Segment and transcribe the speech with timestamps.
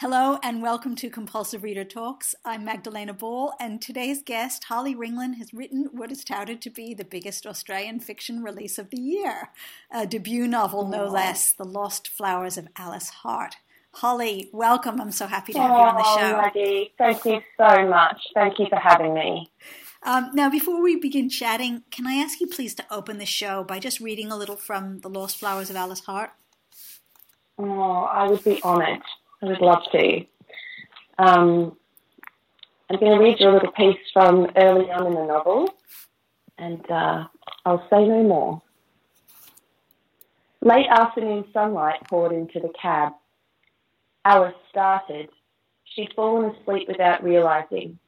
[0.00, 2.32] Hello and welcome to Compulsive Reader Talks.
[2.44, 6.94] I'm Magdalena Ball, and today's guest, Holly Ringland, has written what is touted to be
[6.94, 9.50] the biggest Australian fiction release of the year
[9.90, 13.56] a debut novel, no less, The Lost Flowers of Alice Hart.
[13.94, 15.00] Holly, welcome.
[15.00, 16.36] I'm so happy to have oh, you on the show.
[16.42, 18.22] Maggie, thank you so much.
[18.34, 19.50] Thank you for having me.
[20.04, 23.64] Um, now, before we begin chatting, can I ask you please to open the show
[23.64, 26.30] by just reading a little from The Lost Flowers of Alice Hart?
[27.58, 29.02] Oh, I would be honoured.
[29.42, 30.24] I would love to.
[31.18, 31.76] Um,
[32.90, 35.74] I'm going to read you a little piece from early on in the novel,
[36.56, 37.24] and uh,
[37.64, 38.62] I'll say no more.
[40.60, 43.12] Late afternoon sunlight poured into the cab.
[44.24, 45.28] Alice started.
[45.84, 47.98] She'd fallen asleep without realising.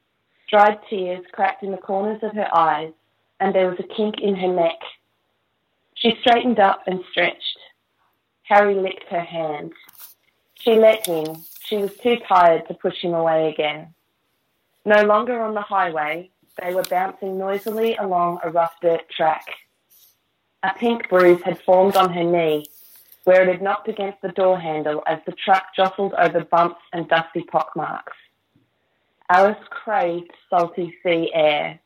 [0.49, 2.93] Dried tears cracked in the corners of her eyes,
[3.39, 4.79] and there was a kink in her neck.
[5.95, 7.59] She straightened up and stretched.
[8.43, 9.73] Harry licked her hand.
[10.61, 11.43] She let him.
[11.65, 13.95] She was too tired to push him away again.
[14.85, 16.31] No longer on the highway,
[16.61, 19.47] they were bouncing noisily along a rough dirt track.
[20.63, 22.67] A pink bruise had formed on her knee,
[23.25, 27.09] where it had knocked against the door handle as the truck jostled over bumps and
[27.09, 28.17] dusty pockmarks.
[29.31, 31.81] Alice craved salty sea air.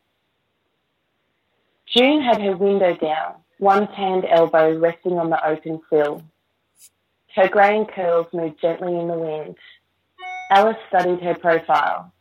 [1.87, 6.23] June had her window down, one tanned elbow resting on the open sill.
[7.35, 9.57] Her greying curls moved gently in the wind.
[10.51, 12.13] Alice studied her profile.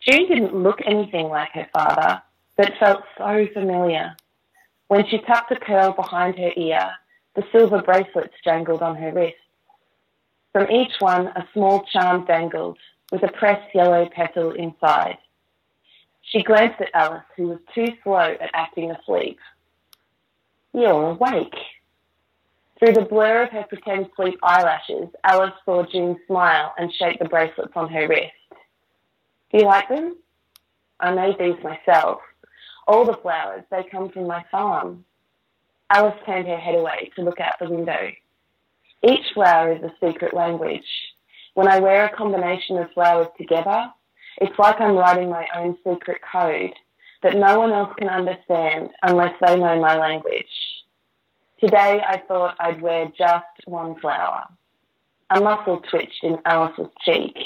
[0.00, 2.22] June didn't look anything like her father,
[2.56, 4.16] but felt so familiar.
[4.88, 6.90] When she tucked a curl behind her ear,
[7.34, 9.36] the silver bracelets jangled on her wrist.
[10.52, 12.78] From each one, a small charm dangled,
[13.10, 15.18] with a pressed yellow petal inside.
[16.22, 19.38] She glanced at Alice, who was too slow at acting asleep.
[20.72, 21.56] You're awake,
[22.84, 27.24] through the blur of her pretend sleep eyelashes, Alice saw June smile and shake the
[27.24, 28.32] bracelets on her wrist.
[29.50, 30.16] Do you like them?
[31.00, 32.20] I made these myself.
[32.86, 35.04] All the flowers, they come from my farm.
[35.88, 38.10] Alice turned her head away to look out the window.
[39.02, 40.84] Each flower is a secret language.
[41.54, 43.90] When I wear a combination of flowers together,
[44.42, 46.74] it's like I'm writing my own secret code
[47.22, 50.73] that no one else can understand unless they know my language.
[51.60, 54.44] Today I thought I'd wear just one flower.
[55.30, 57.36] A muscle twitched in Alice's cheek.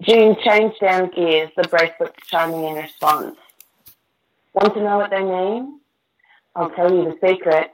[0.00, 3.36] June changed down gears, the bracelets chiming in response.
[4.54, 5.80] Want to know what they mean?
[6.56, 7.72] I'll tell you the secret.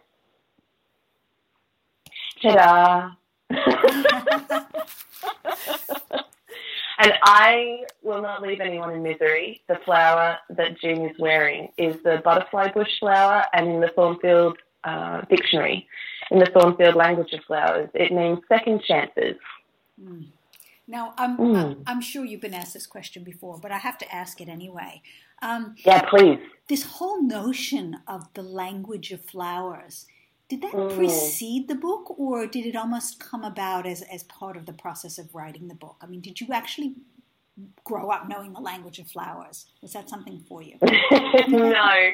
[2.42, 3.10] Ta-da!
[6.98, 9.60] and I will not leave anyone in misery.
[9.69, 14.58] The flower that June is wearing is the butterfly bush flower, and in the Thornfield
[14.85, 15.87] uh, dictionary
[16.31, 17.91] in the Thornfield language of flowers.
[17.95, 19.37] It means second chances.
[20.03, 20.27] Mm.
[20.87, 21.83] Now, I'm, mm.
[21.87, 25.03] I'm sure you've been asked this question before, but I have to ask it anyway.
[25.41, 26.41] Um, yeah, please.
[26.69, 30.07] This whole notion of the language of flowers,
[30.49, 30.95] did that mm.
[30.97, 35.17] precede the book or did it almost come about as, as part of the process
[35.17, 35.97] of writing the book?
[36.01, 36.97] I mean, did you actually
[37.85, 39.67] grow up knowing the language of flowers?
[39.83, 40.77] Was that something for you?
[41.49, 42.11] no.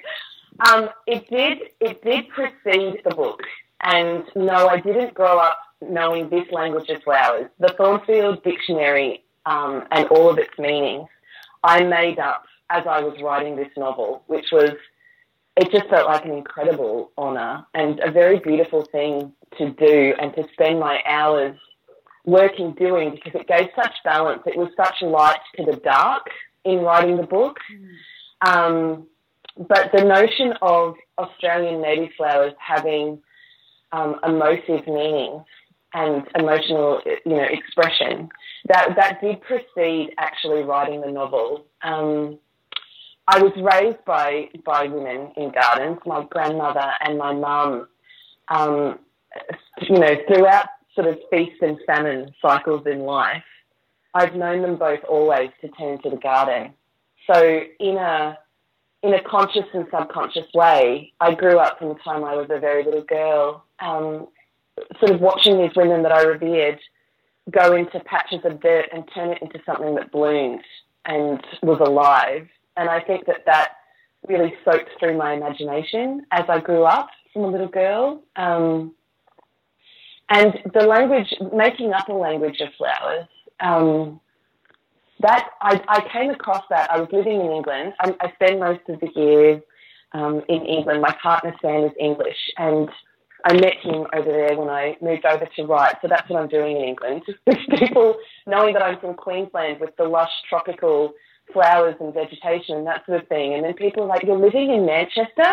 [0.60, 1.70] Um, it did.
[1.80, 3.42] It did precede the book,
[3.82, 7.50] and no, I didn't grow up knowing this language of flowers.
[7.60, 11.08] The Thornfield Dictionary um, and all of its meanings,
[11.62, 14.70] I made up as I was writing this novel, which was
[15.56, 20.34] it just felt like an incredible honour and a very beautiful thing to do and
[20.34, 21.56] to spend my hours
[22.26, 24.42] working doing because it gave such balance.
[24.46, 26.26] It was such light to the dark
[26.64, 27.58] in writing the book.
[27.72, 28.48] Mm.
[28.48, 29.06] Um,
[29.56, 33.18] but the notion of Australian native flowers having
[33.92, 35.42] um, emotive meaning
[35.94, 38.28] and emotional, you know, expression
[38.68, 41.64] that that did precede actually writing the novel.
[41.82, 42.38] Um,
[43.28, 45.98] I was raised by by women in gardens.
[46.04, 47.88] My grandmother and my mum,
[48.48, 48.98] um,
[49.80, 53.42] you know, throughout sort of feast and famine cycles in life,
[54.14, 56.72] I've known them both always to turn to the garden.
[57.30, 58.38] So in a
[59.06, 62.58] in a conscious and subconscious way, I grew up from the time I was a
[62.58, 64.26] very little girl, um,
[64.98, 66.80] sort of watching these women that I revered
[67.52, 70.64] go into patches of dirt and turn it into something that bloomed
[71.04, 72.48] and was alive.
[72.76, 73.74] And I think that that
[74.26, 78.24] really soaked through my imagination as I grew up from a little girl.
[78.34, 78.92] Um,
[80.30, 83.28] and the language, making up a language of flowers,
[83.60, 84.20] um,
[85.20, 86.90] that I, I came across that.
[86.90, 87.94] I was living in England.
[88.00, 89.62] I, I spent most of the year
[90.12, 91.00] um, in England.
[91.00, 92.88] My partner Sam is English, and
[93.44, 95.96] I met him over there when I moved over to write.
[96.02, 97.22] So that's what I'm doing in England.
[97.46, 98.16] With people
[98.46, 101.14] knowing that I'm from Queensland with the lush tropical
[101.52, 103.54] flowers and vegetation and that sort of thing.
[103.54, 105.52] And then people are like, you're living in Manchester?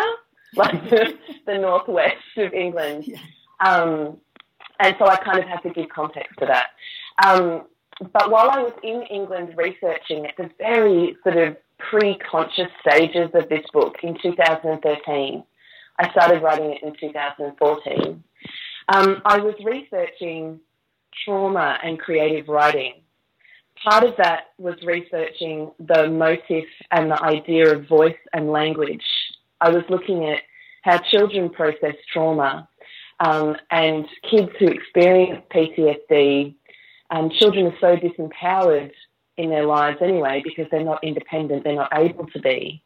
[0.56, 3.08] Like the, the northwest of England.
[3.08, 3.18] Yeah.
[3.58, 4.18] Um,
[4.78, 6.66] and so I kind of have to give context to that.
[7.26, 7.64] Um,
[8.00, 13.48] but while I was in England researching at the very sort of pre-conscious stages of
[13.48, 15.44] this book in 2013,
[15.98, 18.24] I started writing it in 2014.
[18.88, 20.60] Um, I was researching
[21.24, 22.94] trauma and creative writing.
[23.82, 29.04] Part of that was researching the motif and the idea of voice and language.
[29.60, 30.40] I was looking at
[30.82, 32.68] how children process trauma
[33.20, 36.54] um, and kids who experience PTSD,
[37.10, 38.92] um, children are so disempowered
[39.36, 42.82] in their lives anyway because they're not independent, they're not able to be.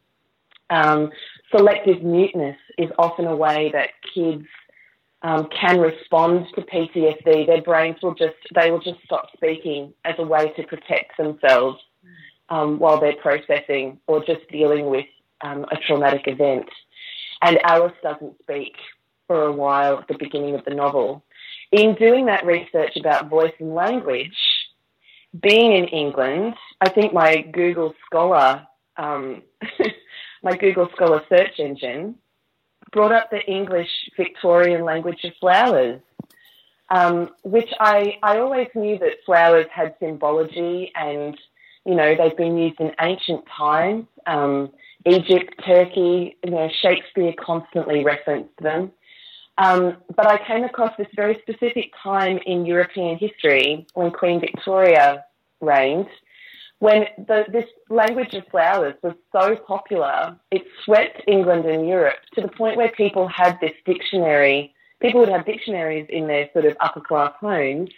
[0.71, 1.11] Um,
[1.51, 4.45] selective muteness is often a way that kids
[5.23, 7.47] um, can respond to PTSD.
[7.47, 11.79] Their brains will just they will just stop speaking as a way to protect themselves
[12.51, 15.07] um, while they're processing or just dealing with
[15.41, 16.69] um, a traumatic event.
[17.43, 18.75] And Alice doesn't speak
[19.27, 21.25] for a while at the beginning of the novel.
[21.71, 24.37] In doing that research about voice and language,
[25.39, 28.67] being in England, I think my Google Scholar,
[28.97, 29.43] um,
[30.43, 32.17] my Google Scholar search engine,
[32.93, 36.01] brought up the English Victorian language of flowers,
[36.91, 41.39] um, which I, I always knew that flowers had symbology and,
[41.85, 44.07] you know, they've been used in ancient times.
[44.27, 44.73] Um,
[45.07, 48.93] Egypt, Turkey, you know, Shakespeare constantly referenced them.
[49.59, 55.25] Um, but I came across this very specific time in European history when Queen Victoria
[55.61, 56.07] reigned,
[56.79, 62.41] when the, this language of flowers was so popular, it swept England and Europe to
[62.41, 64.73] the point where people had this dictionary.
[65.01, 67.91] People would have dictionaries in their sort of upper class homes,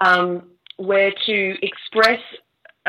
[0.00, 0.44] um,
[0.78, 2.20] where to express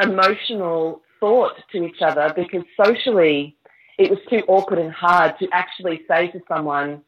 [0.02, 3.58] emotional thought to each other because socially
[3.98, 7.02] it was too awkward and hard to actually say to someone,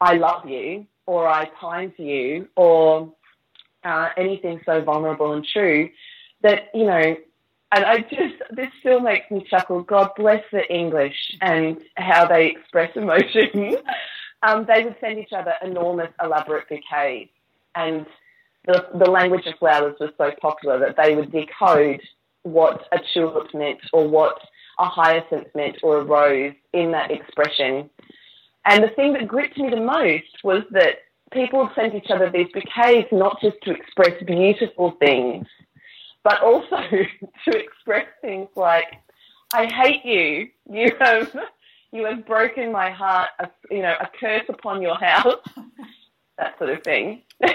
[0.00, 3.12] I love you, or I pine for you, or
[3.84, 5.90] uh, anything so vulnerable and true
[6.42, 7.16] that, you know,
[7.70, 9.82] and I just, this still makes me chuckle.
[9.82, 13.76] God bless the English and how they express emotion.
[14.42, 17.30] um, they would send each other enormous, elaborate bouquets.
[17.74, 18.06] And
[18.66, 22.00] the, the language of flowers was so popular that they would decode
[22.42, 24.38] what a tulip meant or what
[24.78, 27.90] a hyacinth meant or a rose in that expression.
[28.68, 30.98] And the thing that gripped me the most was that
[31.32, 35.46] people sent each other these bouquets not just to express beautiful things,
[36.22, 36.76] but also
[37.44, 39.00] to express things like,
[39.54, 40.48] I hate you.
[40.70, 41.34] You have,
[41.92, 45.40] you have broken my heart, a, you know, a curse upon your house,
[46.38, 47.22] that sort of thing.
[47.40, 47.54] yeah.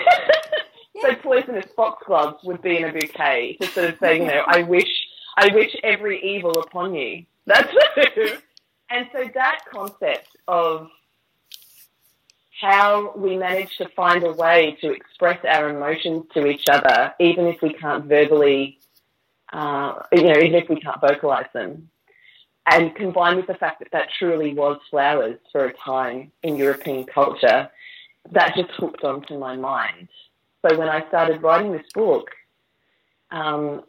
[0.99, 4.63] So poisonous foxgloves would be in a bouquet to sort of say, you know, I
[4.63, 4.89] wish,
[5.37, 7.25] I wish every evil upon you.
[7.45, 7.71] That's
[8.89, 10.87] and so that concept of
[12.63, 17.45] how we manage to find a way to express our emotions to each other, even
[17.45, 18.79] if we can't verbally,
[19.51, 21.89] uh, you know, even if we can't vocalize them.
[22.65, 27.03] And combined with the fact that that truly was flowers for a time in European
[27.03, 27.69] culture,
[28.31, 30.07] that just hooked onto my mind.
[30.65, 32.31] So when I started writing this book,
[33.31, 33.83] um,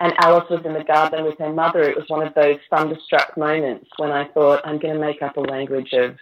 [0.00, 3.36] and Alice was in the garden with her mother, it was one of those thunderstruck
[3.36, 6.16] moments when I thought, I'm going to make up a language of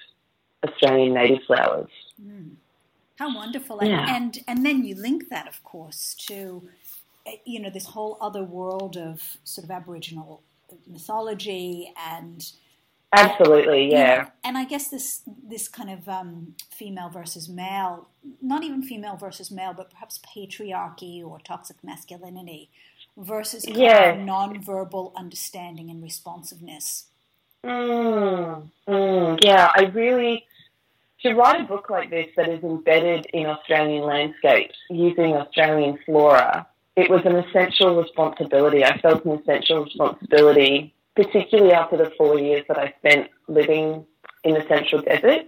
[0.65, 1.91] Australian native flowers.
[2.23, 2.57] Mm.
[3.19, 3.79] How wonderful!
[3.83, 4.01] Yeah.
[4.01, 6.69] And, and and then you link that, of course, to
[7.45, 10.43] you know this whole other world of sort of Aboriginal
[10.87, 12.53] mythology and
[13.13, 14.17] absolutely, yeah.
[14.17, 18.09] You know, and I guess this this kind of um, female versus male,
[18.43, 22.71] not even female versus male, but perhaps patriarchy or toxic masculinity
[23.17, 24.21] versus yeah.
[24.21, 27.07] non-verbal understanding and responsiveness.
[27.65, 30.47] Mm, mm, yeah, I really
[31.25, 36.67] to write a book like this that is embedded in Australian landscapes using Australian flora,
[36.97, 38.85] it was an essential responsibility.
[38.85, 44.05] I felt an essential responsibility, particularly after the four years that I spent living
[44.45, 45.47] in the Central Desert,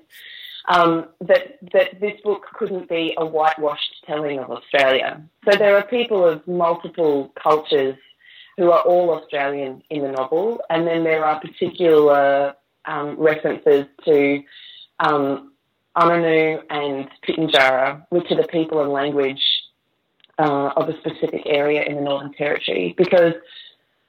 [0.69, 5.23] um, that that this book couldn't be a whitewashed telling of Australia.
[5.49, 7.97] So there are people of multiple cultures
[8.57, 12.55] who are all Australian in the novel, and then there are particular
[12.87, 14.43] um, references to
[15.01, 15.53] um,
[15.97, 19.43] Anangu and Pitjantjatjara, which are the people and language
[20.39, 23.35] uh, of a specific area in the Northern Territory, because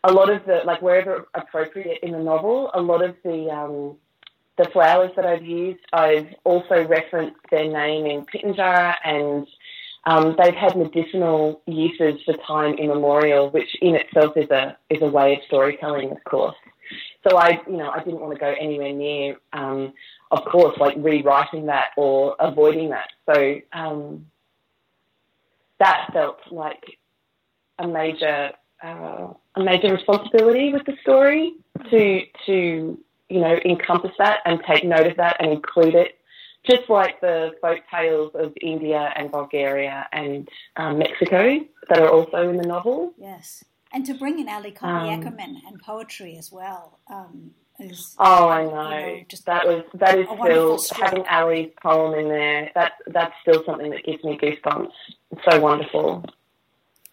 [0.04, 3.96] a lot of the, like wherever appropriate in the novel, a lot of the um,
[4.58, 5.80] the flowers that I've used.
[5.94, 9.48] I've also referenced their name in Pitjantjatjara and
[10.06, 15.08] um, they've had medicinal uses for time immemorial, which in itself is a is a
[15.08, 16.56] way of storytelling, of course.
[17.28, 19.94] So I, you know, I didn't want to go anywhere near, um,
[20.32, 23.10] of course, like rewriting that or avoiding that.
[23.32, 24.28] So um,
[25.80, 26.98] that felt like
[27.80, 28.52] a major
[28.84, 31.54] uh, a major responsibility with the story
[31.90, 36.20] to to you know encompass that and take note of that and include it,
[36.66, 42.50] just like the folk tales of India and Bulgaria and um, Mexico that are also
[42.50, 43.14] in the novel.
[43.18, 47.00] Yes, and to bring in Ali Cobby um, Eckermann and poetry as well.
[47.10, 48.70] Um, is, oh, I know.
[48.70, 52.72] You know just that was that is still having Ali's poem in there.
[52.76, 54.92] That that's still something that gives me goosebumps.
[55.32, 56.26] It's so wonderful.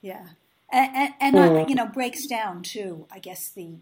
[0.00, 0.26] Yeah,
[0.72, 1.64] and, and, and mm.
[1.64, 3.06] uh, you know breaks down too.
[3.10, 3.74] I guess the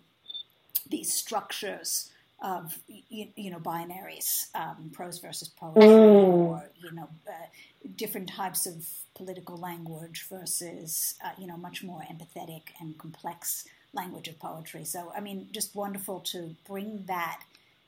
[0.88, 2.10] these structures
[2.42, 6.24] of you, you know binaries, um, prose versus poetry, mm.
[6.24, 7.46] or you know uh,
[7.96, 14.28] different types of political language versus uh, you know much more empathetic and complex language
[14.28, 14.84] of poetry.
[14.84, 17.40] So I mean, just wonderful to bring that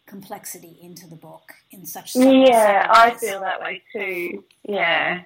[0.07, 2.15] complexity into the book in such.
[2.15, 4.45] Yeah, I feel that way too.
[4.69, 5.23] Yeah.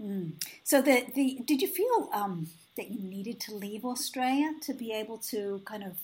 [0.00, 0.32] Mm.
[0.64, 4.92] So the the did you feel um, that you needed to leave Australia to be
[4.92, 5.98] able to kind of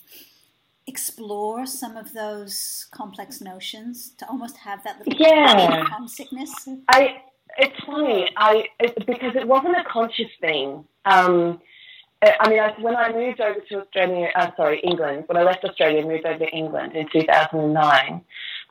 [0.87, 6.51] explore some of those complex notions to almost have that little yeah homesickness?
[6.87, 7.21] I
[7.57, 10.85] it's funny I it, because it wasn't a conscious thing.
[11.05, 11.59] Um,
[12.21, 15.99] I mean, when I moved over to Australia, uh, sorry, England, when I left Australia
[15.99, 18.21] and moved over to England in 2009,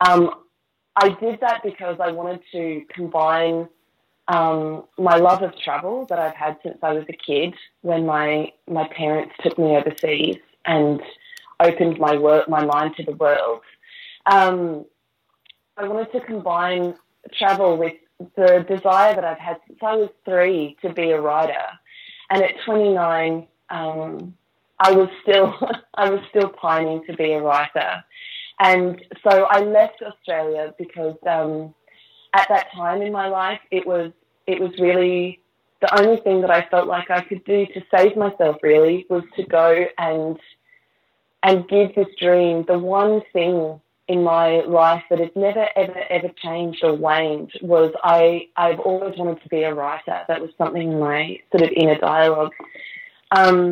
[0.07, 0.35] um,
[0.95, 3.67] I did that because I wanted to combine
[4.27, 8.51] um, my love of travel that I've had since I was a kid when my,
[8.67, 11.01] my parents took me overseas and
[11.59, 13.61] opened my work, my mind to the world.
[14.27, 14.85] Um,
[15.75, 16.93] I wanted to combine
[17.33, 17.93] travel with
[18.35, 21.65] the desire that I've had since I was three to be a writer.
[22.29, 24.35] And at 29, um,
[24.79, 25.53] I was still
[25.95, 28.03] I was still pining to be a writer,
[28.59, 31.73] and so I left Australia because um,
[32.33, 34.11] at that time in my life it was
[34.47, 35.41] it was really
[35.81, 39.23] the only thing that I felt like I could do to save myself really was
[39.35, 40.37] to go and
[41.43, 43.79] and give this dream the one thing
[44.09, 49.15] in my life that has never ever ever changed or waned was I I've always
[49.17, 50.23] wanted to be a writer.
[50.27, 52.51] That was something in my sort of inner dialogue.
[53.31, 53.71] Um,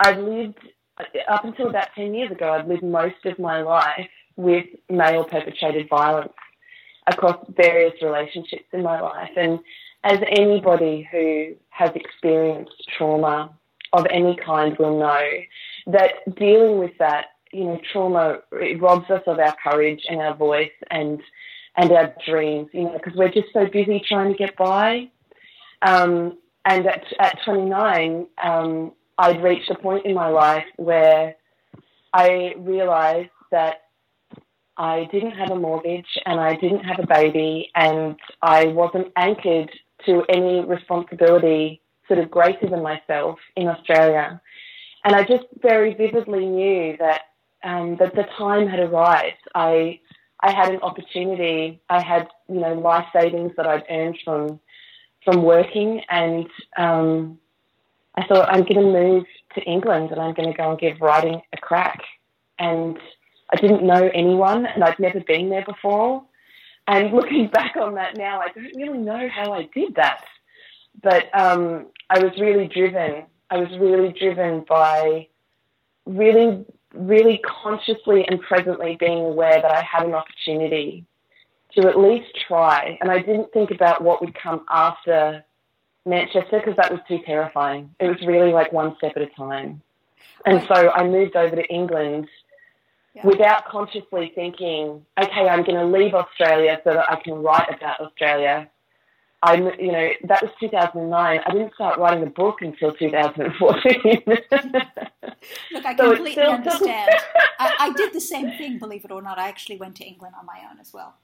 [0.00, 0.58] I've lived
[1.28, 2.52] up until about ten years ago.
[2.52, 6.32] I've lived most of my life with male perpetrated violence
[7.06, 9.60] across various relationships in my life, and
[10.02, 13.56] as anybody who has experienced trauma
[13.92, 15.24] of any kind will know,
[15.86, 17.26] that dealing with that
[17.56, 21.20] you know, trauma it robs us of our courage and our voice and
[21.76, 25.10] and our dreams, you know, because we're just so busy trying to get by.
[25.82, 31.36] Um, and at, at 29, um, I'd reached a point in my life where
[32.14, 33.82] I realized that
[34.78, 39.70] I didn't have a mortgage and I didn't have a baby and I wasn't anchored
[40.06, 44.40] to any responsibility sort of greater than myself in Australia.
[45.04, 47.22] And I just very vividly knew that
[47.64, 49.36] um, that the time had arrived.
[49.54, 50.00] I
[50.40, 51.80] I had an opportunity.
[51.88, 54.60] I had you know life savings that I'd earned from
[55.24, 56.46] from working, and
[56.76, 57.38] um,
[58.16, 59.24] I thought I'm going to move
[59.56, 62.00] to England and I'm going to go and give writing a crack.
[62.58, 62.98] And
[63.52, 66.24] I didn't know anyone, and I'd never been there before.
[66.86, 70.24] And looking back on that now, I don't really know how I did that.
[71.02, 73.24] But um, I was really driven.
[73.50, 75.28] I was really driven by
[76.06, 76.64] really
[76.96, 81.04] really consciously and presently being aware that I had an opportunity
[81.72, 82.98] to at least try.
[83.00, 85.44] And I didn't think about what would come after
[86.04, 87.94] Manchester because that was too terrifying.
[88.00, 89.82] It was really like one step at a time.
[90.44, 92.28] And so I moved over to England
[93.14, 93.26] yeah.
[93.26, 98.00] without consciously thinking, okay, I'm going to leave Australia so that I can write about
[98.00, 98.70] Australia.
[99.46, 101.40] I, you know, that was 2009.
[101.46, 104.22] I didn't start writing a book until 2014.
[104.26, 107.10] Look, I completely understand.
[107.60, 109.38] I, I, did the same thing, believe it or not.
[109.38, 111.14] I actually went to England on my own as well.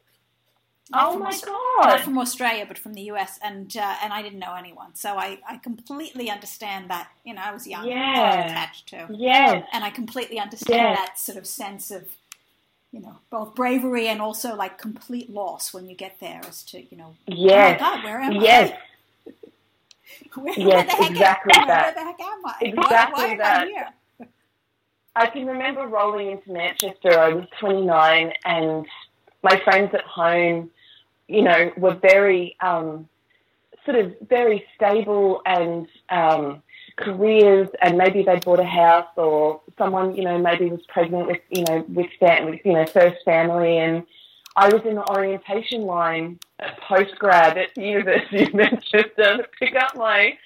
[0.91, 1.87] Not oh my Aust- god!
[1.87, 5.17] Not from Australia, but from the US, and uh, and I didn't know anyone, so
[5.17, 7.09] I, I completely understand that.
[7.25, 8.47] You know, I was young, yeah.
[8.47, 12.09] attached to, yes, and I completely understand that sort of sense of
[12.93, 16.81] you know, both bravery and also like complete loss when you get there as to,
[16.81, 17.81] you know, yes.
[17.81, 18.73] oh my God, where am yes.
[19.27, 19.33] I?
[20.41, 21.85] where, yes, where exactly am, that.
[21.85, 22.55] Where the heck am I?
[22.61, 23.69] Exactly why, why that.
[23.69, 23.87] I?
[25.15, 27.19] I can remember rolling into Manchester.
[27.19, 28.87] I was 29, and
[29.43, 30.71] my friends at home,
[31.29, 33.09] you know, were very um,
[33.85, 36.63] sort of very stable and um,
[37.03, 41.41] careers, and maybe they bought a house, or someone, you know, maybe was pregnant with,
[41.51, 44.05] you know, with, with you know, first family, and
[44.57, 49.49] I was in the orientation line at post grad at the University of Manchester to
[49.59, 50.37] pick up my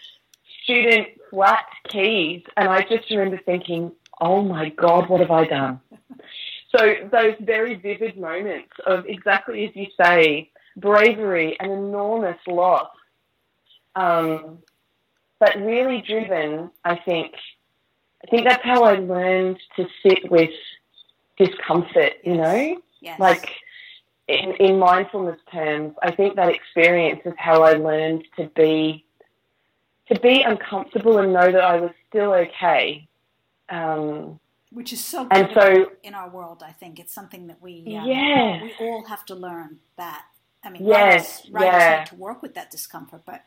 [0.63, 5.81] student flat keys, and I just remember thinking, "Oh my God, what have I done?"
[6.77, 12.91] so those very vivid moments of exactly as you say, bravery and enormous loss,
[13.95, 14.59] um,
[15.39, 16.71] but really driven.
[16.85, 17.35] I think.
[18.25, 20.51] I think that's how I learned to sit with
[21.39, 22.15] discomfort.
[22.25, 23.21] You know, yes.
[23.21, 23.51] like
[24.29, 29.05] in, in mindfulness terms, I think that experience is how I learned to be
[30.09, 33.09] to be uncomfortable and know that I was still okay.
[33.69, 34.39] Um,
[34.71, 38.07] Which is so and so in our world, I think it's something that we um,
[38.07, 40.25] yeah we all have to learn that.
[40.65, 41.99] I mean, yes, writers, writers yeah.
[41.99, 43.45] need to work with that discomfort, but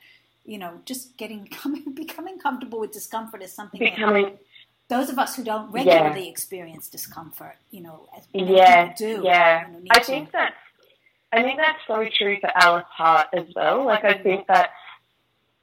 [0.49, 4.25] you know, just getting coming, becoming comfortable with discomfort is something becoming.
[4.25, 4.39] That,
[4.89, 6.31] those of us who don't regularly yeah.
[6.31, 9.67] experience discomfort, you know, as yeah, do, yeah.
[9.67, 10.55] You know, I think to, that's
[11.31, 13.85] I think that's so true for Alice Hart as well.
[13.85, 14.71] Like I think that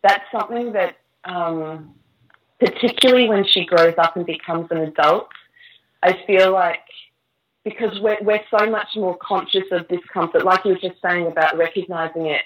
[0.03, 1.97] that's something that, um,
[2.61, 5.29] particularly when she grows up and becomes an adult,
[6.05, 6.85] I feel like
[7.65, 11.57] because we're we're so much more conscious of discomfort, like you were just saying about
[11.57, 12.43] recognizing it.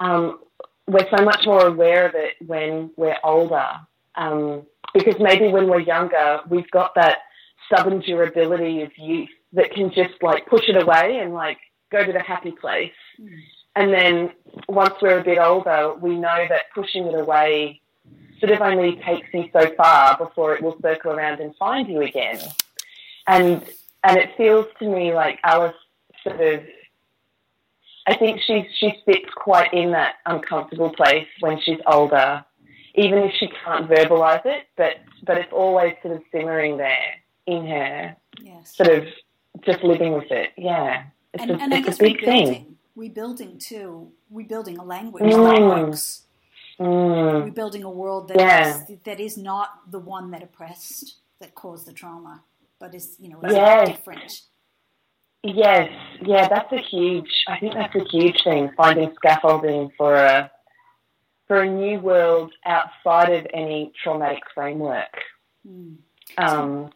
[0.00, 0.40] Um,
[0.86, 3.68] we're so much more aware of it when we're older.
[4.14, 7.18] Um, because maybe when we're younger, we've got that
[7.66, 11.58] stubborn durability of youth that can just like push it away and like
[11.90, 12.92] go to the happy place.
[13.20, 13.40] Mm.
[13.74, 14.30] And then
[14.68, 17.80] once we're a bit older, we know that pushing it away
[18.38, 22.02] sort of only takes you so far before it will circle around and find you
[22.02, 22.38] again.
[23.26, 23.64] And
[24.04, 25.76] and it feels to me like Alice
[26.24, 26.60] sort of
[28.06, 32.44] I think she she sits quite in that uncomfortable place when she's older,
[32.94, 37.14] even if she can't verbalize it, but but it's always sort of simmering there
[37.46, 38.16] in her.
[38.42, 38.74] Yes.
[38.76, 39.04] Sort of
[39.64, 40.50] just living with it.
[40.56, 41.04] Yeah.
[41.34, 42.76] It's and, a, and I it's guess a big rebuilding, thing.
[42.96, 45.44] rebuilding too, rebuilding a language Mm.
[45.50, 46.26] that works,
[46.80, 47.44] Mm.
[47.44, 48.82] rebuilding a world that Yeah.
[48.88, 52.42] is, that is not the one that oppressed, that caused the trauma,
[52.80, 53.88] but is you know is Yes.
[53.88, 54.42] different.
[55.44, 55.90] Yes,
[56.24, 57.30] yeah, that's a huge.
[57.48, 58.70] I think that's a huge thing.
[58.76, 60.50] Finding scaffolding for a
[61.48, 65.10] for a new world outside of any traumatic framework,
[65.68, 65.96] Mm.
[66.38, 66.90] um,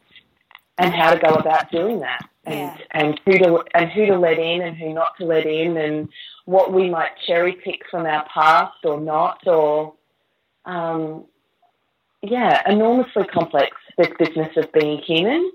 [0.79, 2.77] and how to go about doing that, and Yeah.
[2.93, 6.09] and who to and who to let in and who not to let in, and
[6.45, 9.95] what we might cherry pick from our past or not, or
[10.67, 11.25] um,
[12.23, 13.77] yeah, enormously complex.
[13.99, 15.51] This business of being human.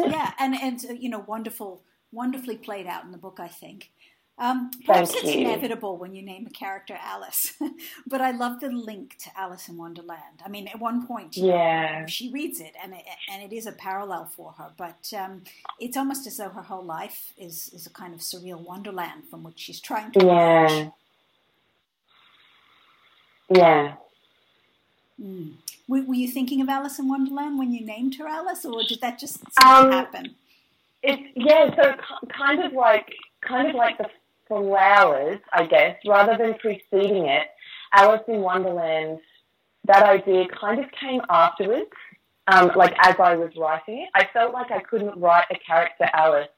[0.00, 1.82] yeah, and and you know, wonderful,
[2.12, 3.90] wonderfully played out in the book, I think.
[4.38, 5.40] Um, perhaps Thank it's you.
[5.42, 7.52] inevitable when you name a character Alice,
[8.06, 10.40] but I love the link to Alice in Wonderland.
[10.44, 12.06] I mean, at one point, you know, Yeah.
[12.06, 14.70] she reads it, and it, and it is a parallel for her.
[14.76, 15.42] But um,
[15.78, 19.42] it's almost as though her whole life is is a kind of surreal wonderland from
[19.44, 20.70] which she's trying to emerge.
[20.70, 20.90] Yeah.
[23.50, 23.94] Yeah.
[25.20, 25.52] Mm.
[25.88, 29.00] Were, were you thinking of Alice in Wonderland when you named her Alice, or did
[29.02, 30.34] that just Um, happen?
[31.02, 31.94] It's yeah, so
[32.36, 33.12] kind of like
[33.46, 34.08] kind of like the
[34.48, 37.48] flowers, I guess, rather than preceding it.
[37.92, 39.18] Alice in Wonderland,
[39.84, 41.90] that idea kind of came afterwards.
[42.48, 46.08] Um, like as I was writing it, I felt like I couldn't write a character
[46.12, 46.48] Alice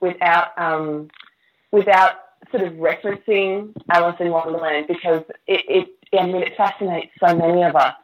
[0.00, 1.08] without um,
[1.72, 2.12] without
[2.50, 7.62] sort of referencing Alice in Wonderland because it, it I mean it fascinates so many
[7.62, 7.94] of us,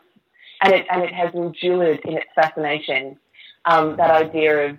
[0.63, 3.19] and it and it has endured in its fascination.
[3.65, 4.79] Um, that idea of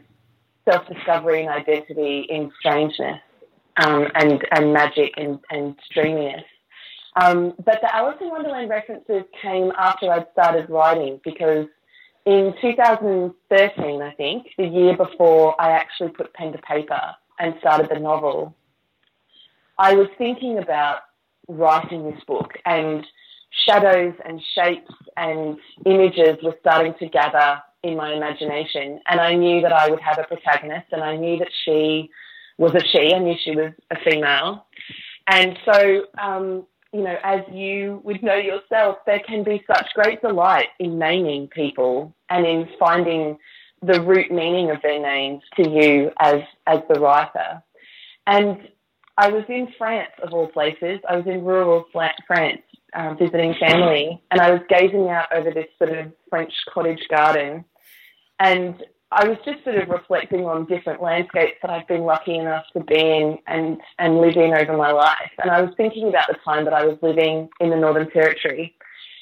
[0.66, 3.20] self discovery and identity in strangeness
[3.78, 6.44] um, and and magic and and dreaminess.
[7.16, 11.68] Um, but the Alice in Wonderland references came after I'd started writing because
[12.26, 17.02] in 2013, I think, the year before I actually put pen to paper
[17.40, 18.56] and started the novel,
[19.78, 21.00] I was thinking about
[21.48, 23.06] writing this book and
[23.66, 29.00] shadows and shapes and images were starting to gather in my imagination.
[29.08, 32.10] And I knew that I would have a protagonist and I knew that she
[32.58, 33.14] was a she.
[33.14, 34.66] I knew she was a female.
[35.28, 40.22] And so, um, you know, as you would know yourself, there can be such great
[40.22, 43.38] delight in naming people and in finding
[43.82, 47.64] the root meaning of their names to you as, as the writer.
[48.28, 48.68] And
[49.20, 51.02] I was in France, of all places.
[51.08, 52.62] I was in rural France
[52.94, 57.66] um, visiting family, and I was gazing out over this sort of French cottage garden.
[58.40, 62.64] And I was just sort of reflecting on different landscapes that I've been lucky enough
[62.72, 65.32] to be in and, and live in over my life.
[65.40, 68.74] And I was thinking about the time that I was living in the Northern Territory.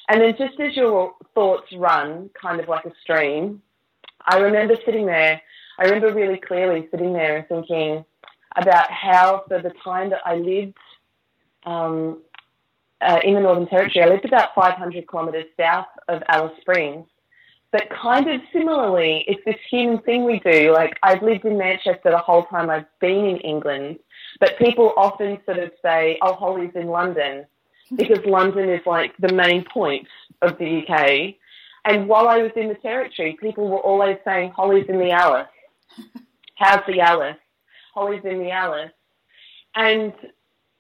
[0.10, 3.64] And then just as your thoughts run, kind of like a stream,
[4.28, 5.42] I remember sitting there,
[5.80, 8.06] I remember really clearly sitting there and thinking
[8.58, 10.78] about how for the time that I lived
[11.66, 12.22] um,
[13.02, 17.08] uh, in the Northern Territory, I lived about 500 kilometres south of Alice Springs
[17.72, 20.72] but kind of similarly, it's this human thing we do.
[20.74, 24.00] Like, I've lived in Manchester the whole time I've been in England,
[24.40, 27.46] but people often sort of say, oh, Holly's in London,
[27.96, 30.08] because London is like the main point
[30.42, 31.36] of the UK.
[31.84, 35.48] And while I was in the territory, people were always saying, Holly's in the Alice.
[36.56, 37.38] How's the Alice?
[38.06, 38.92] The Alice.
[39.76, 40.14] And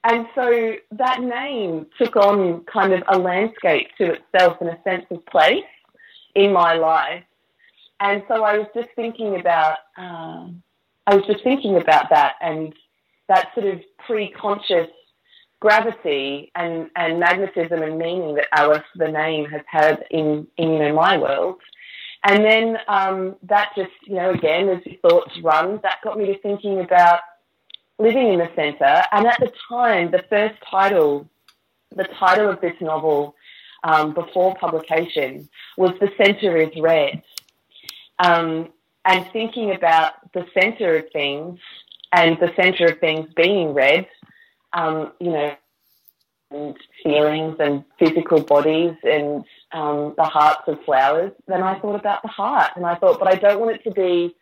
[0.03, 5.06] and so that name took on kind of a landscape to itself and a sense
[5.12, 5.63] of place
[6.36, 7.23] in my life.
[7.99, 10.47] And so I was just thinking about, uh,
[11.08, 12.73] I was just thinking about that and
[13.27, 14.88] that sort of pre-conscious
[15.60, 20.80] gravity and, and magnetism and meaning that Alice, the name, has had in, in you
[20.80, 21.56] know, my world.
[22.23, 26.39] And then um, that just, you know, again, as thoughts run, that got me to
[26.39, 27.21] thinking about
[27.99, 29.03] living in the centre.
[29.12, 31.30] And at the time, the first title,
[31.95, 33.36] the title of this novel
[33.84, 37.21] um, before publication was The Centre is Red.
[38.19, 38.69] Um,
[39.06, 41.60] and thinking about the centre of things
[42.12, 44.08] and the centre of things being red,
[44.73, 45.56] um, you know,
[46.52, 52.22] and feelings and physical bodies and um, the hearts of flowers, then I thought about
[52.22, 52.72] the heart.
[52.76, 54.36] And I thought, but I don't want it to be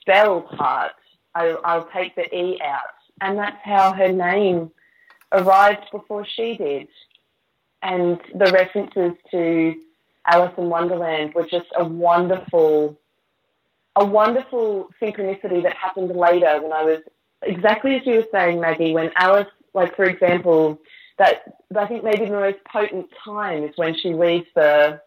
[0.00, 0.92] spelled heart.
[1.34, 2.82] I, I'll take the E out.
[3.20, 4.70] And that's how her name
[5.32, 6.88] arrived before she did
[7.82, 9.74] and the references to
[10.26, 12.98] Alice in Wonderland were just a wonderful,
[13.96, 17.00] a wonderful synchronicity that happened later when I was
[17.42, 18.94] exactly as you were saying, Maggie.
[18.94, 20.80] When Alice, like for example,
[21.22, 25.00] that I think maybe the most potent time is when she leaves the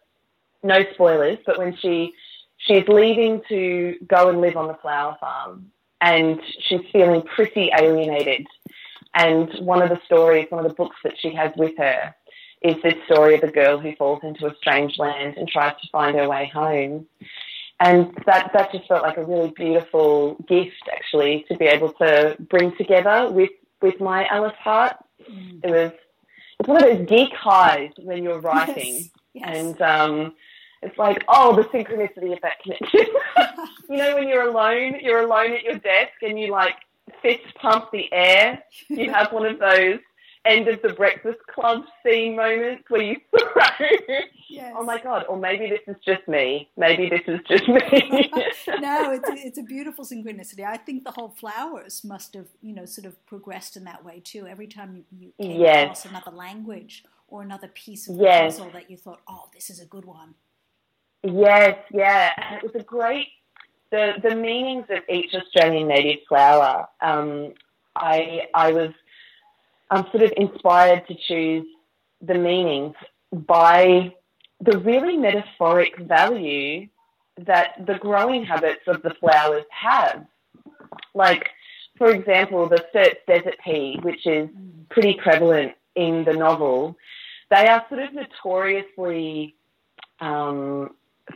[0.62, 2.14] no spoilers, but when she
[2.56, 8.46] she's leaving to go and live on the flower farm and she's feeling pretty alienated.
[9.14, 12.14] And one of the stories, one of the books that she has with her
[12.62, 15.88] is this story of a girl who falls into a strange land and tries to
[15.92, 17.06] find her way home.
[17.78, 22.36] And that, that just felt like a really beautiful gift, actually, to be able to
[22.48, 23.50] bring together with,
[23.82, 24.96] with my Alice Hart.
[25.30, 25.64] Mm.
[25.64, 25.92] It was
[26.58, 29.10] it's one of those geek highs when you're writing.
[29.34, 29.44] Yes.
[29.56, 30.34] And um,
[30.82, 33.06] it's like, oh, the synchronicity of that connection.
[33.90, 36.76] you know, when you're alone, you're alone at your desk and you like
[37.22, 38.62] fist pump the air.
[38.88, 40.00] You have one of those
[40.46, 43.86] end of the Breakfast Club scene moments where you throw.
[44.48, 44.74] Yes.
[44.76, 45.24] Oh my god!
[45.28, 46.68] Or maybe this is just me.
[46.76, 48.30] Maybe this is just me.
[48.80, 50.64] no, it's a, it's a beautiful synchronicity.
[50.64, 54.20] I think the whole flowers must have you know sort of progressed in that way
[54.20, 54.46] too.
[54.46, 55.84] Every time you, you came yes.
[55.84, 58.56] across another language or another piece of yes.
[58.56, 60.34] puzzle that you thought, oh, this is a good one.
[61.22, 63.28] Yes, yeah, and it was a great
[63.90, 66.86] the the meanings of each Australian native flower.
[67.00, 67.54] Um,
[67.94, 68.90] I I was
[69.90, 71.66] I'm sort of inspired to choose
[72.20, 72.94] the meanings
[73.32, 74.14] by
[74.60, 76.88] the really metaphoric value
[77.38, 80.26] that the growing habits of the flowers have.
[81.14, 81.50] Like,
[81.98, 84.48] for example, the Sturt's desert pea, which is
[84.90, 86.96] pretty prevalent in the novel,
[87.50, 89.54] they are sort of notoriously
[90.20, 90.94] um,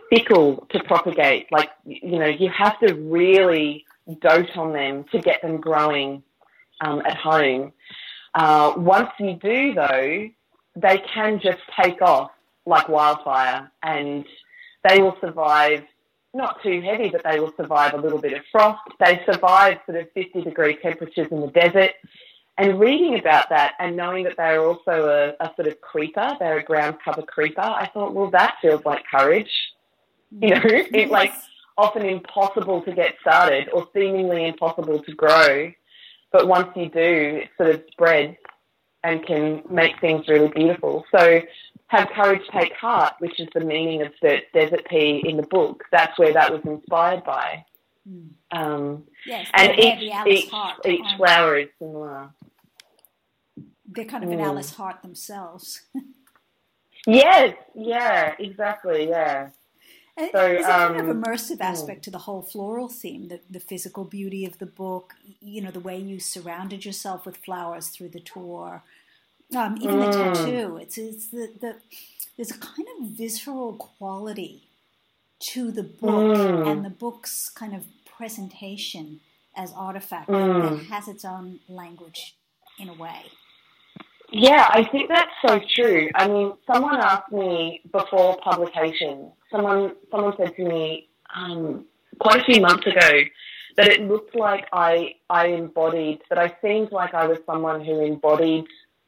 [0.09, 1.47] fickle to propagate.
[1.53, 3.85] Like, you know, you have to really
[4.21, 6.23] dote on them to get them growing
[6.81, 7.73] um, at home.
[8.35, 10.29] Uh, once you do, though,
[10.77, 12.31] they can just take off
[12.67, 14.25] like wildfire and
[14.89, 15.83] they will survive
[16.33, 18.81] not too heavy, but they will survive a little bit of frost.
[19.01, 21.93] They survive sort of 50 degree temperatures in the desert.
[22.57, 26.59] And reading about that and knowing that they're also a, a sort of creeper, they're
[26.59, 29.51] a ground cover creeper, I thought, well, that feels like courage.
[30.31, 31.33] You know, it's like
[31.77, 35.73] often impossible to get started or seemingly impossible to grow.
[36.33, 38.37] But once you do, it sort of spreads
[39.03, 41.05] and can make things really beautiful.
[41.11, 41.41] So
[41.89, 45.85] have courage, take heart, which is the meaning of the desert pea in the book.
[45.91, 47.65] That's where that was inspired by.
[48.09, 48.29] Mm.
[48.53, 50.53] Um, yes, and each each,
[50.85, 52.31] each flower is similar.
[53.87, 54.35] They're kind of mm.
[54.35, 55.83] an Alice heart themselves.
[57.07, 59.51] yes, yeah, exactly, yeah.
[60.19, 61.63] So, There's a kind of um, immersive hmm.
[61.63, 65.71] aspect to the whole floral theme, the, the physical beauty of the book, you know,
[65.71, 68.83] the way you surrounded yourself with flowers through the tour,
[69.57, 70.13] um, even mm.
[70.13, 70.33] the hmm.
[70.35, 70.77] tattoo.
[70.77, 71.77] It's, it's the, the,
[72.37, 74.65] there's a kind of visceral quality
[75.41, 76.71] to the book mm.
[76.71, 79.21] and the book's kind of presentation
[79.57, 80.79] as artifact mm.
[80.79, 82.37] that has its own language
[82.79, 83.23] in a way.
[84.33, 86.09] Yeah, I think that's so true.
[86.15, 89.33] I mean, someone asked me before publication.
[89.51, 91.85] Someone someone said to me um,
[92.21, 93.23] quite a few months ago
[93.77, 98.01] that it looked like I I embodied that I seemed like I was someone who
[98.01, 98.67] embodied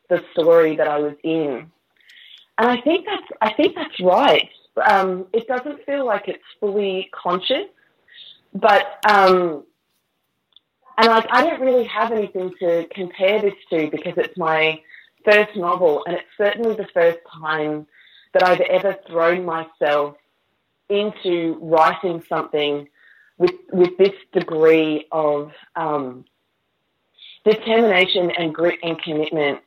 [0.08, 1.70] the story that I was in,
[2.58, 4.48] and I think that's I think that's right.
[4.84, 7.66] Um, it doesn't feel like it's fully conscious,
[8.54, 9.64] but um,
[10.98, 14.80] and like I don't really have anything to compare this to because it's my
[15.24, 17.86] first novel, and it's certainly the first time
[18.32, 20.16] that I've ever thrown myself
[20.88, 22.88] into writing something
[23.38, 26.24] with with this degree of um,
[27.44, 29.60] determination and grit and commitment,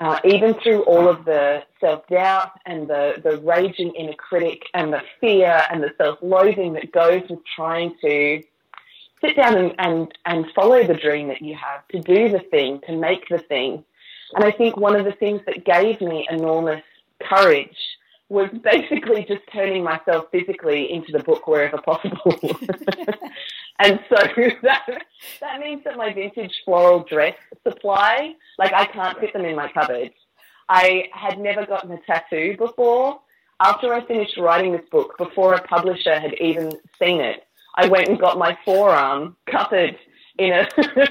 [0.00, 4.92] uh, even through all of the self doubt and the the raging inner critic and
[4.92, 8.42] the fear and the self loathing that goes with trying to
[9.20, 12.80] sit down and, and, and follow the dream that you have, to do the thing,
[12.86, 13.84] to make the thing.
[14.34, 16.82] And I think one of the things that gave me enormous
[17.22, 17.76] courage
[18.28, 22.38] was basically just turning myself physically into the book wherever possible.
[23.78, 24.16] and so
[24.62, 24.86] that,
[25.40, 27.36] that means that my vintage floral dress
[27.66, 30.10] supply, like I can't fit them in my cupboard.
[30.68, 33.20] I had never gotten a tattoo before.
[33.60, 38.08] After I finished writing this book, before a publisher had even seen it, I went
[38.08, 39.96] and got my forearm covered
[40.38, 40.68] in a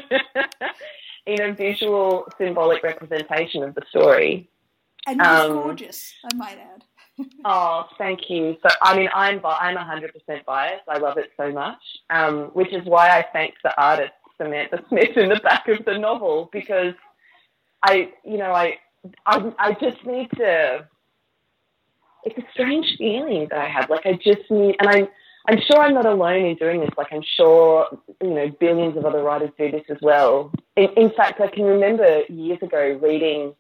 [1.28, 4.50] in a visual symbolic representation of the story.
[5.06, 6.84] And it's um, gorgeous, I might add.
[7.46, 8.58] oh, thank you.
[8.62, 10.84] So, I mean, I'm I'm 100% biased.
[10.88, 15.18] I love it so much, um, which is why I thanked the artist Samantha Smith
[15.18, 16.94] in the back of the novel because
[17.84, 18.78] I, you know, I,
[19.26, 20.88] I, I just need to.
[22.24, 23.90] It's a strange feeling that I have.
[23.90, 25.08] Like I just need, and I'm,
[25.48, 26.90] I'm sure I'm not alone in doing this.
[26.98, 27.88] Like I'm sure,
[28.22, 30.52] you know, billions of other writers do this as well.
[30.76, 33.54] In, in fact, I can remember years ago reading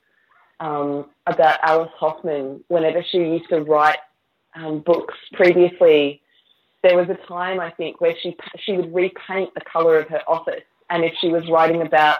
[0.59, 3.99] um, about Alice Hoffman whenever she used to write
[4.55, 6.21] um, books previously.
[6.83, 10.21] There was a time, I think, where she, she would repaint the colour of her
[10.27, 10.63] office.
[10.89, 12.19] And if she was writing about,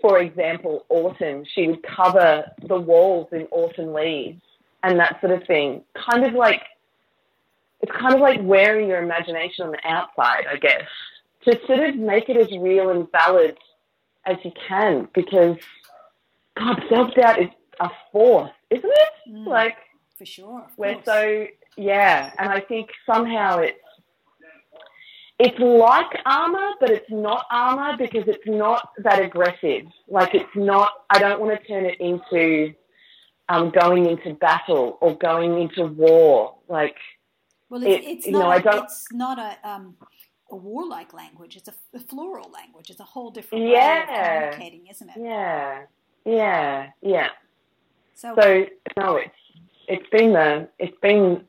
[0.00, 4.42] for example, autumn, she would cover the walls in autumn leaves
[4.82, 5.82] and that sort of thing.
[5.94, 6.62] Kind of like,
[7.84, 10.84] it's kind of like wearing your imagination on the outside, I guess,
[11.44, 13.58] to sort of make it as real and valid
[14.24, 15.58] as you can because
[16.56, 19.30] God, self doubt is a force, isn't it?
[19.30, 19.76] Mm, like
[20.16, 20.66] for sure.
[20.78, 23.78] We're so yeah, and I think somehow it's
[25.38, 29.84] it's like armor, but it's not armor because it's not that aggressive.
[30.08, 30.90] Like it's not.
[31.10, 32.72] I don't want to turn it into
[33.50, 36.54] um, going into battle or going into war.
[36.66, 36.96] Like
[37.68, 38.64] well, it's, it, it's not.
[38.64, 39.68] Know, don't, it's not a.
[39.68, 39.96] Um,
[40.50, 41.56] a warlike language.
[41.56, 42.90] It's a, a, floral language.
[42.90, 45.16] It's a whole different yeah, way of communicating, isn't it?
[45.18, 45.82] Yeah,
[46.26, 47.28] yeah, yeah.
[48.14, 49.34] So, so no, it's
[49.88, 51.44] it's been the it's been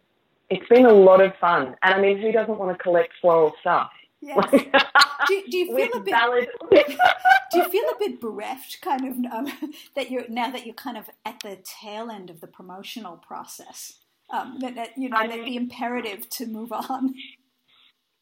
[0.50, 3.54] it's been a lot of fun, and I mean, who doesn't want to collect floral
[3.62, 3.92] stuff?
[4.22, 4.50] Yes.
[4.52, 6.12] do, do, you feel a bit?
[6.12, 6.48] Valid...
[6.72, 6.78] do
[7.58, 11.10] you feel a bit bereft, kind of, um, that you're now that you're kind of
[11.26, 14.00] at the tail end of the promotional process?
[14.30, 17.14] Um, that, that, you know, I mean, the imperative to move on.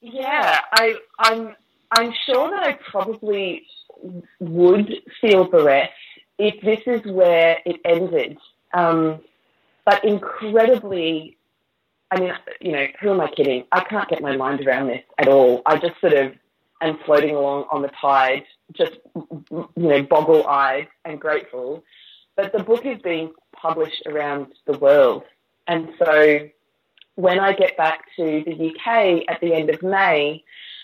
[0.02, 1.56] Yeah, I, I'm.
[1.96, 3.68] I'm sure that I probably
[4.39, 5.94] would feel bereft
[6.39, 8.39] if this is where it ended.
[8.74, 9.20] Um,
[9.86, 11.38] but incredibly,
[12.10, 13.66] I mean, you know, who am I kidding?
[13.72, 15.62] I can't get my mind around this at all.
[15.68, 16.34] I just sort of
[16.82, 18.94] am floating along on the tide, just,
[19.52, 21.84] you know, boggle eyed and grateful.
[22.36, 25.24] But the book is being published around the world.
[25.67, 26.49] And so
[27.15, 30.43] when I get back to the UK at the end of May,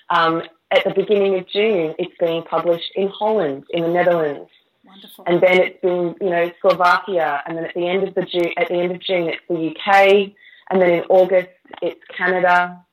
[0.09, 4.49] um, at the beginning of June, it's being published in Holland, in the Netherlands,
[4.89, 5.23] Wonderful.
[5.27, 8.53] And then it's been, you know, Slovakia, and then at the end of the June,
[8.57, 10.31] at the end of June, it's the UK,
[10.71, 11.49] and then in August,
[11.81, 12.83] it's Canada.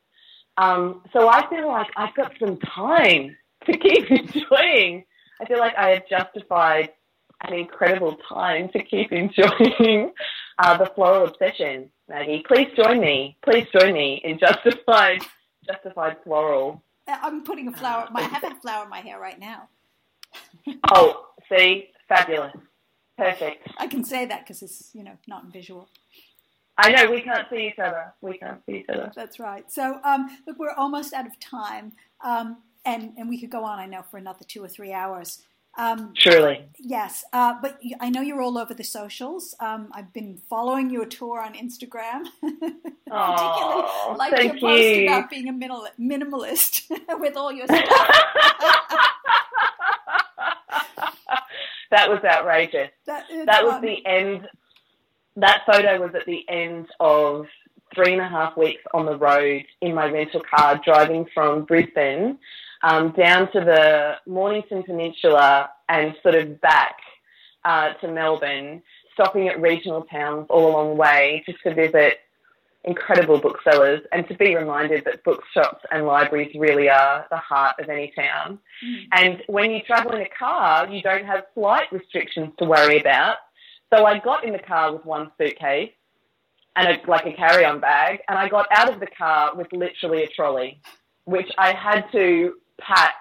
[0.58, 5.04] Um, so I feel like I've got some time to keep enjoying.
[5.40, 6.90] I feel like I have justified
[7.42, 10.12] an incredible time to keep enjoying
[10.58, 11.90] uh, the floral obsession.
[12.08, 13.36] Maggie, please join me.
[13.42, 15.22] Please join me in justified,
[15.66, 16.82] justified floral.
[17.08, 18.08] I'm putting a flower.
[18.14, 19.68] I have a flower in my hair right now.
[20.92, 22.52] oh, see, fabulous,
[23.16, 23.68] perfect.
[23.78, 25.88] I can say that because it's you know not visual.
[26.78, 28.12] I know we can't see each other.
[28.20, 29.10] We can't see each other.
[29.14, 29.70] That's right.
[29.70, 31.92] So um, look, we're almost out of time,
[32.22, 33.78] um, and and we could go on.
[33.78, 35.42] I know for another two or three hours.
[35.78, 36.64] Um, Surely.
[36.78, 39.54] Yes, uh, but I know you're all over the socials.
[39.60, 42.72] Um, I've been following your tour on Instagram, particularly
[43.10, 45.02] Oh, like thank your post you.
[45.06, 46.88] about being a minimal, minimalist
[47.20, 47.82] with all your stuff.
[51.90, 52.90] that was outrageous.
[53.06, 53.82] That, That was fun.
[53.82, 54.48] the end.
[55.36, 57.46] That photo was at the end of
[57.94, 62.38] three and a half weeks on the road in my rental car, driving from Brisbane
[62.82, 66.96] um, down to the Mornington Peninsula and sort of back
[67.64, 72.18] uh, to Melbourne, stopping at regional towns all along the way just to visit
[72.84, 77.88] incredible booksellers and to be reminded that bookshops and libraries really are the heart of
[77.88, 78.58] any town.
[78.84, 79.04] Mm.
[79.12, 83.38] And when you travel in a car, you don't have flight restrictions to worry about.
[83.92, 85.90] So I got in the car with one suitcase
[86.76, 90.24] and a, like a carry-on bag, and I got out of the car with literally
[90.24, 90.80] a trolley,
[91.24, 93.16] which I had to pack.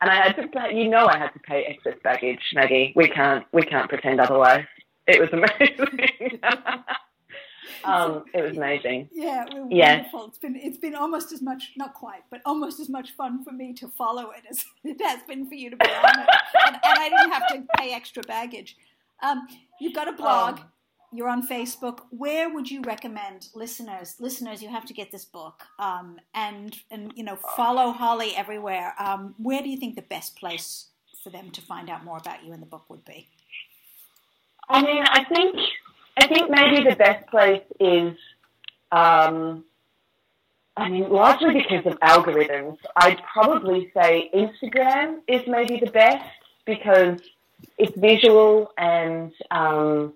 [0.00, 2.92] And I had to, pay, you know, I had to pay excess baggage, Maggie.
[2.94, 4.66] We can't, we can't pretend otherwise.
[5.06, 6.40] It was amazing.
[7.84, 9.08] um, it was amazing.
[9.12, 9.96] Yeah, well, Yes.
[10.12, 10.26] wonderful.
[10.28, 13.52] It's been it's been almost as much, not quite, but almost as much fun for
[13.52, 16.28] me to follow it as it has been for you to be on it,
[16.66, 18.76] and, and I didn't have to pay extra baggage.
[19.22, 19.46] Um,
[19.80, 20.58] you've got a blog.
[20.60, 20.64] Um,
[21.14, 22.00] you're on Facebook.
[22.10, 24.16] Where would you recommend listeners?
[24.18, 28.94] Listeners, you have to get this book, um, and and you know follow Holly everywhere.
[28.98, 30.88] Um, where do you think the best place
[31.22, 33.28] for them to find out more about you and the book would be?
[34.68, 35.56] I mean, I think
[36.16, 38.16] I think maybe the best place is,
[38.92, 39.64] um,
[40.76, 42.78] I mean, largely because of algorithms.
[42.96, 46.28] I'd probably say Instagram is maybe the best
[46.64, 47.20] because
[47.78, 50.14] it's visual and um,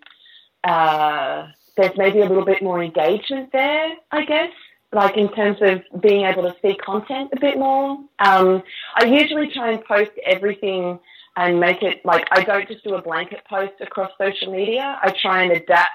[0.64, 3.92] uh, there's maybe a little bit more engagement there.
[4.11, 4.51] I guess.
[4.90, 7.99] Like in terms of being able to see content a bit more.
[8.21, 8.62] Um,
[8.97, 10.99] I usually try and post everything
[11.37, 14.99] and make it like I don't just do a blanket post across social media.
[15.03, 15.90] I try and adapt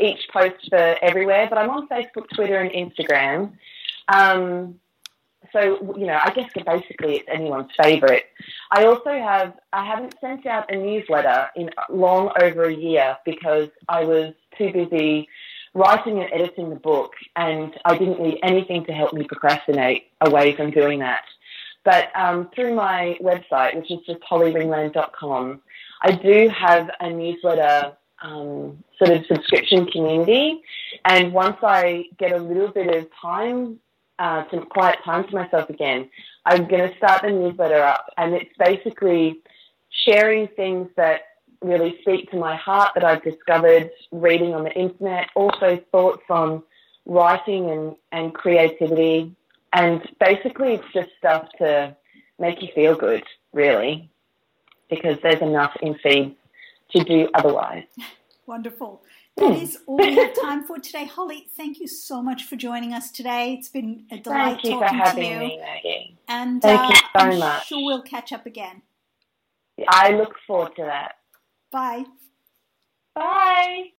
[0.00, 3.52] each post for everywhere, but I'm on Facebook, Twitter, and Instagram.
[4.08, 4.76] Um,
[5.52, 8.24] so you know, I guess basically it's anyone's favourite.
[8.70, 13.68] I also have I haven't sent out a newsletter in long over a year because
[13.88, 15.28] I was too busy
[15.74, 20.54] writing and editing the book, and I didn't need anything to help me procrastinate away
[20.56, 21.24] from doing that.
[21.84, 25.62] But um, through my website, which is just hollyringland.com,
[26.02, 30.62] I do have a newsletter um, sort of subscription community.
[31.04, 33.78] And once I get a little bit of time,
[34.18, 36.08] uh, some quiet time to myself again,
[36.44, 38.06] I'm going to start the newsletter up.
[38.16, 39.40] And it's basically
[39.90, 41.22] sharing things that
[41.62, 46.62] really speak to my heart that I've discovered reading on the internet, also thoughts on
[47.06, 49.34] writing and, and creativity.
[49.72, 51.96] And basically, it's just stuff to
[52.38, 54.08] make you feel good, really,
[54.88, 56.36] because there's enough in feeds
[56.90, 57.84] to do otherwise.
[58.46, 59.02] Wonderful.
[59.38, 61.04] That is all we have time for today.
[61.04, 63.54] Holly, thank you so much for joining us today.
[63.54, 65.38] It's been a delight Thank you for talking to having you.
[65.38, 66.18] me, Maggie.
[66.28, 67.66] And Thank uh, you so I'm much.
[67.68, 68.82] sure we'll catch up again.
[69.88, 71.12] I look forward to that.
[71.70, 72.04] Bye.
[73.14, 73.92] Bye.